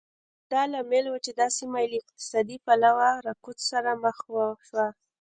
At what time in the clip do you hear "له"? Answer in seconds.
1.91-1.95